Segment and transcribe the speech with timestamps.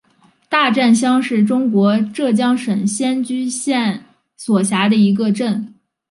[0.49, 4.03] 大战乡是中国浙江省仙居县
[4.35, 5.75] 所辖的一个镇。